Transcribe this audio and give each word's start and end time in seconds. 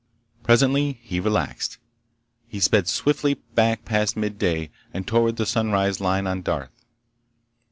Presently 0.41 0.93
he 1.03 1.19
relaxed. 1.19 1.77
He 2.47 2.59
sped 2.59 2.87
swiftly 2.87 3.35
back 3.53 3.85
past 3.85 4.17
midday 4.17 4.71
and 4.91 5.05
toward 5.07 5.35
the 5.35 5.45
sunrise 5.45 6.01
line 6.01 6.25
on 6.25 6.41
Darth. 6.41 6.73